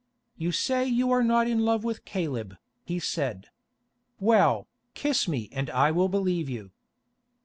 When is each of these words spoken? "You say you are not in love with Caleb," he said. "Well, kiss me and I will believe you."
"You 0.35 0.51
say 0.51 0.83
you 0.87 1.11
are 1.11 1.23
not 1.23 1.47
in 1.47 1.59
love 1.63 1.83
with 1.83 2.05
Caleb," 2.05 2.57
he 2.83 2.97
said. 2.97 3.49
"Well, 4.19 4.67
kiss 4.95 5.27
me 5.27 5.47
and 5.51 5.69
I 5.69 5.91
will 5.91 6.09
believe 6.09 6.49
you." 6.49 6.71